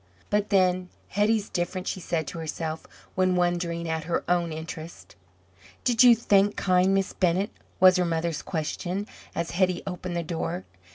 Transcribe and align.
"But, 0.31 0.49
then, 0.49 0.89
Hetty's 1.09 1.47
different," 1.47 1.85
she 1.85 1.99
said 1.99 2.25
to 2.25 2.39
herself, 2.39 2.87
when 3.13 3.35
wondering 3.35 3.87
at 3.87 4.05
her 4.05 4.23
own 4.27 4.51
interest. 4.51 5.15
"Did 5.83 6.01
you 6.01 6.15
thank 6.15 6.55
kind 6.55 6.95
Miss 6.95 7.13
Bennett?" 7.13 7.51
was 7.79 7.97
her 7.97 8.05
mother's 8.05 8.41
question 8.41 9.05
as 9.35 9.51
Hetty 9.51 9.83
opened 9.85 10.15
the 10.15 10.23
door. 10.23 10.65